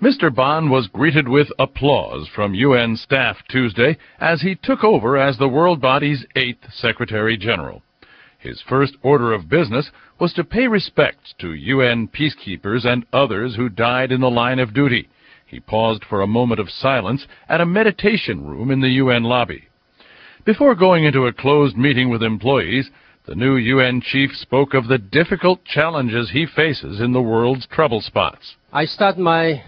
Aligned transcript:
Mr. 0.00 0.34
Ban 0.34 0.70
was 0.70 0.86
greeted 0.86 1.28
with 1.28 1.52
applause 1.58 2.26
from 2.34 2.54
UN 2.54 2.96
staff 2.96 3.36
Tuesday 3.50 3.98
as 4.18 4.40
he 4.40 4.54
took 4.54 4.82
over 4.82 5.18
as 5.18 5.36
the 5.36 5.48
world 5.48 5.78
body's 5.78 6.24
eighth 6.34 6.72
Secretary 6.72 7.36
General. 7.36 7.82
His 8.38 8.62
first 8.62 8.96
order 9.02 9.30
of 9.34 9.50
business 9.50 9.90
was 10.18 10.32
to 10.32 10.44
pay 10.44 10.68
respects 10.68 11.34
to 11.40 11.52
UN 11.52 12.08
peacekeepers 12.08 12.86
and 12.86 13.04
others 13.12 13.56
who 13.56 13.68
died 13.68 14.10
in 14.10 14.22
the 14.22 14.30
line 14.30 14.58
of 14.58 14.72
duty. 14.72 15.06
He 15.44 15.60
paused 15.60 16.02
for 16.06 16.22
a 16.22 16.26
moment 16.26 16.60
of 16.60 16.70
silence 16.70 17.26
at 17.46 17.60
a 17.60 17.66
meditation 17.66 18.46
room 18.46 18.70
in 18.70 18.80
the 18.80 18.88
UN 19.02 19.24
lobby. 19.24 19.68
Before 20.46 20.74
going 20.74 21.04
into 21.04 21.26
a 21.26 21.32
closed 21.34 21.76
meeting 21.76 22.08
with 22.08 22.22
employees, 22.22 22.90
the 23.26 23.34
new 23.34 23.56
UN 23.56 24.00
chief 24.00 24.34
spoke 24.34 24.72
of 24.72 24.88
the 24.88 24.96
difficult 24.96 25.62
challenges 25.66 26.30
he 26.30 26.46
faces 26.46 27.02
in 27.02 27.12
the 27.12 27.20
world's 27.20 27.66
trouble 27.66 28.00
spots. 28.00 28.56
I 28.72 28.86
start 28.86 29.18
my 29.18 29.62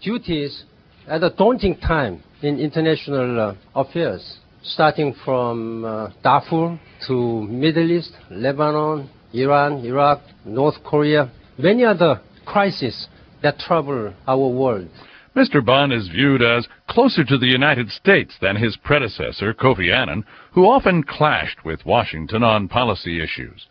duties 0.00 0.64
at 1.06 1.22
a 1.22 1.30
daunting 1.30 1.76
time 1.78 2.22
in 2.42 2.58
international 2.58 3.40
uh, 3.40 3.54
affairs, 3.74 4.38
starting 4.62 5.14
from 5.24 5.84
uh, 5.84 6.10
Darfur 6.22 6.78
to 7.06 7.42
Middle 7.42 7.90
East, 7.90 8.12
Lebanon, 8.30 9.08
Iran, 9.32 9.84
Iraq, 9.84 10.20
North 10.44 10.76
Korea, 10.84 11.30
many 11.58 11.84
other 11.84 12.20
crises 12.46 13.08
that 13.42 13.58
trouble 13.58 14.12
our 14.26 14.48
world. 14.48 14.88
Mr. 15.36 15.64
Ban 15.64 15.92
is 15.92 16.08
viewed 16.08 16.42
as 16.42 16.66
closer 16.88 17.22
to 17.24 17.38
the 17.38 17.46
United 17.46 17.90
States 17.90 18.34
than 18.40 18.56
his 18.56 18.76
predecessor, 18.76 19.54
Kofi 19.54 19.94
Annan, 19.94 20.24
who 20.52 20.64
often 20.64 21.04
clashed 21.04 21.64
with 21.64 21.86
Washington 21.86 22.42
on 22.42 22.66
policy 22.66 23.22
issues. 23.22 23.66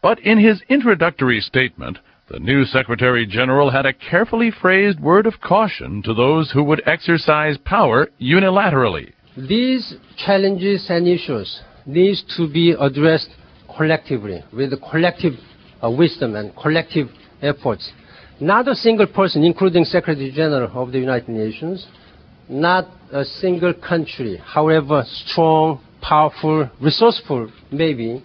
But 0.00 0.20
in 0.20 0.38
his 0.38 0.62
introductory 0.68 1.40
statement, 1.40 1.98
the 2.30 2.38
new 2.38 2.64
Secretary 2.64 3.26
General 3.26 3.70
had 3.70 3.86
a 3.86 3.92
carefully 3.92 4.50
phrased 4.50 5.00
word 5.00 5.26
of 5.26 5.40
caution 5.40 6.02
to 6.02 6.12
those 6.12 6.50
who 6.50 6.62
would 6.62 6.82
exercise 6.86 7.56
power 7.64 8.08
unilaterally. 8.20 9.12
These 9.36 9.94
challenges 10.16 10.86
and 10.90 11.08
issues 11.08 11.60
need 11.86 12.18
to 12.36 12.52
be 12.52 12.74
addressed 12.78 13.30
collectively 13.74 14.44
with 14.52 14.72
collective 14.90 15.34
uh, 15.82 15.90
wisdom 15.90 16.34
and 16.36 16.54
collective 16.54 17.08
efforts. 17.40 17.90
Not 18.40 18.68
a 18.68 18.74
single 18.74 19.06
person, 19.06 19.42
including 19.42 19.84
Secretary 19.84 20.30
General 20.30 20.70
of 20.82 20.92
the 20.92 20.98
United 20.98 21.30
Nations, 21.30 21.86
not 22.48 22.88
a 23.10 23.24
single 23.24 23.72
country, 23.72 24.36
however 24.44 25.02
strong, 25.06 25.80
powerful, 26.02 26.68
resourceful 26.80 27.50
maybe, 27.72 28.22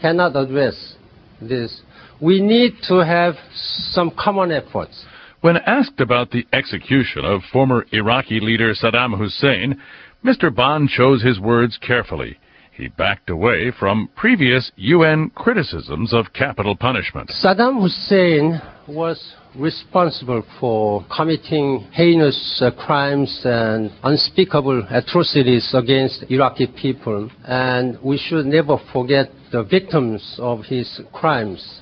cannot 0.00 0.36
address 0.36 0.94
this 1.40 1.82
we 2.20 2.40
need 2.40 2.74
to 2.88 3.04
have 3.04 3.34
some 3.52 4.10
common 4.10 4.52
efforts. 4.52 5.04
When 5.40 5.56
asked 5.58 6.00
about 6.00 6.30
the 6.30 6.46
execution 6.52 7.24
of 7.24 7.42
former 7.52 7.86
Iraqi 7.92 8.40
leader 8.40 8.74
Saddam 8.74 9.16
Hussein, 9.16 9.80
Mr. 10.24 10.54
Ban 10.54 10.88
chose 10.88 11.22
his 11.22 11.38
words 11.38 11.78
carefully. 11.78 12.38
He 12.72 12.88
backed 12.88 13.30
away 13.30 13.70
from 13.70 14.10
previous 14.16 14.70
UN 14.76 15.30
criticisms 15.30 16.12
of 16.12 16.32
capital 16.34 16.76
punishment. 16.76 17.30
Saddam 17.30 17.80
Hussein 17.80 18.60
was 18.86 19.34
responsible 19.54 20.42
for 20.60 21.04
committing 21.14 21.86
heinous 21.92 22.60
uh, 22.60 22.70
crimes 22.72 23.40
and 23.44 23.90
unspeakable 24.02 24.86
atrocities 24.90 25.72
against 25.74 26.24
Iraqi 26.28 26.66
people, 26.66 27.30
and 27.46 27.98
we 28.02 28.18
should 28.18 28.44
never 28.44 28.76
forget 28.92 29.30
the 29.52 29.62
victims 29.62 30.36
of 30.38 30.64
his 30.64 31.00
crimes. 31.12 31.80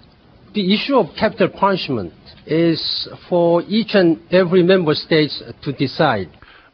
The 0.55 0.73
issue 0.73 0.97
of 0.99 1.09
capital 1.19 1.49
punishment 1.49 2.13
is 2.47 3.09
for 3.29 3.63
each 3.63 3.95
and 3.95 4.21
every 4.31 4.63
member 4.63 4.95
state 4.95 5.33
to 5.63 5.73
decide. 5.73 6.29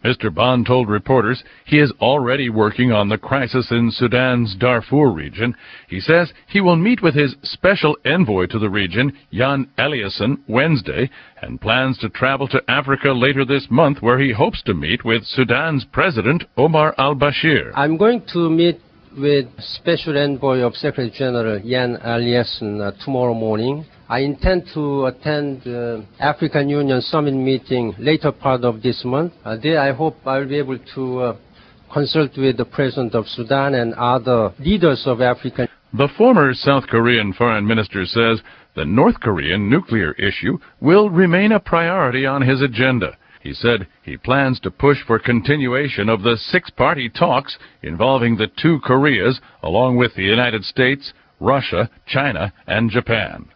Mr. 0.05 0.35
Ban 0.35 0.65
told 0.65 0.87
reporters 0.91 1.43
he 1.65 1.79
is 1.79 1.91
already 1.99 2.51
working 2.51 2.93
on 2.93 3.09
the 3.09 3.17
crisis 3.17 3.71
in 3.71 3.91
Sudan's 3.91 4.55
Darfur 4.55 5.11
region. 5.11 5.55
He 5.89 5.99
says 5.99 6.31
he 6.47 6.61
will 6.61 6.77
meet 6.77 7.03
with 7.03 7.15
his 7.15 7.37
special 7.43 7.97
envoy 8.05 8.47
to 8.49 8.59
the 8.59 8.69
region, 8.69 9.17
Jan 9.33 9.67
Eliasson, 9.79 10.41
Wednesday, 10.47 11.09
and 11.41 11.59
plans 11.59 11.97
to 11.99 12.11
travel 12.11 12.49
to 12.49 12.63
Africa 12.71 13.13
later 13.13 13.47
this 13.47 13.67
month 13.71 14.03
where 14.03 14.19
he 14.19 14.33
hopes 14.33 14.63
to 14.65 14.75
meet 14.75 15.07
with 15.07 15.25
Sudan's 15.25 15.87
President 15.87 16.45
Omar 16.59 16.95
al-Bashir. 16.99 17.73
I'm 17.75 17.97
going 17.97 18.27
to 18.35 18.51
meet 18.51 18.79
with 19.17 19.47
Special 19.59 20.17
Envoy 20.17 20.59
of 20.59 20.75
Secretary 20.75 21.11
General 21.11 21.59
Jan 21.61 21.97
Eliasson 22.05 22.81
uh, 22.81 23.05
tomorrow 23.05 23.35
morning. 23.35 23.85
I 24.09 24.21
intend 24.21 24.65
to 24.75 25.07
attend 25.07 25.63
the 25.63 26.05
uh, 26.21 26.23
African 26.23 26.69
Union 26.69 27.01
Summit 27.01 27.35
meeting 27.35 27.95
later 27.99 28.33
part 28.33 28.65
of 28.65 28.83
this 28.83 29.05
month. 29.05 29.33
Uh, 29.45 29.57
there 29.63 29.81
I 29.81 29.93
hope 29.93 30.17
I'll 30.25 30.49
be 30.49 30.59
able 30.59 30.79
to 30.95 31.19
uh, 31.21 31.37
consult 31.93 32.37
with 32.37 32.57
the 32.57 32.65
President 32.65 33.15
of 33.15 33.27
Sudan 33.27 33.75
and 33.75 33.95
other 33.95 34.53
leaders 34.59 35.05
of 35.07 35.21
Africa. 35.21 35.69
The 35.93 36.09
former 36.17 36.55
South 36.55 36.85
Korean 36.87 37.33
foreign 37.33 37.67
minister 37.67 38.05
says 38.07 38.41
the 38.77 38.85
North 38.85 39.19
Korean 39.21 39.69
nuclear 39.69 40.13
issue 40.13 40.59
will 40.81 41.11
remain 41.11 41.53
a 41.53 41.61
priority 41.61 42.27
on 42.27 42.43
his 42.43 42.63
agenda. 42.63 43.17
He 43.41 43.55
said 43.55 43.87
he 44.03 44.19
plans 44.19 44.61
to 44.61 44.71
push 44.71 44.99
for 45.03 45.19
continuation 45.19 46.11
of 46.11 46.23
the 46.23 46.37
six-party 46.37 47.09
talks 47.09 47.59
involving 47.83 48.37
the 48.37 48.47
two 48.49 48.81
Koreas, 48.81 49.41
along 49.63 49.97
with 49.97 50.15
the 50.15 50.23
United 50.23 50.65
States, 50.65 51.15
Russia, 51.41 51.89
China, 52.07 52.53
and 52.67 52.91
Japan. 52.91 53.49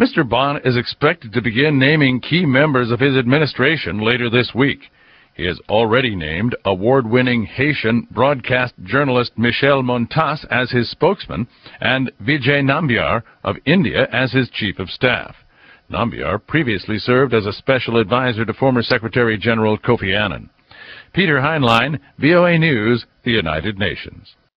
Mr. 0.00 0.26
Ban 0.26 0.62
is 0.64 0.76
expected 0.76 1.32
to 1.32 1.42
begin 1.42 1.78
naming 1.78 2.20
key 2.20 2.46
members 2.46 2.90
of 2.90 3.00
his 3.00 3.16
administration 3.16 4.00
later 4.00 4.30
this 4.30 4.54
week. 4.54 4.90
He 5.34 5.44
has 5.44 5.60
already 5.68 6.16
named 6.16 6.56
award-winning 6.64 7.44
Haitian 7.44 8.08
broadcast 8.10 8.74
journalist 8.84 9.32
Michèle 9.36 9.84
Montas 9.84 10.46
as 10.50 10.70
his 10.70 10.90
spokesman 10.90 11.46
and 11.80 12.10
Vijay 12.22 12.62
Nambiar 12.62 13.22
of 13.44 13.56
India 13.66 14.08
as 14.12 14.32
his 14.32 14.48
chief 14.50 14.78
of 14.78 14.88
staff. 14.88 15.36
Nambiar 15.90 16.38
previously 16.46 16.98
served 16.98 17.32
as 17.32 17.46
a 17.46 17.52
special 17.52 17.98
advisor 17.98 18.44
to 18.44 18.52
former 18.52 18.82
Secretary 18.82 19.38
General 19.38 19.78
Kofi 19.78 20.14
Annan. 20.14 20.50
Peter 21.14 21.40
Heinlein, 21.40 21.98
VOA 22.18 22.58
News, 22.58 23.06
the 23.24 23.30
United 23.30 23.78
Nations. 23.78 24.34